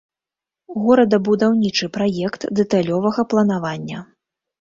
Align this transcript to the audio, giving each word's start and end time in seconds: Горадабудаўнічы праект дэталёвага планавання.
Горадабудаўнічы 0.85 1.89
праект 1.97 2.41
дэталёвага 2.61 3.21
планавання. 3.35 3.99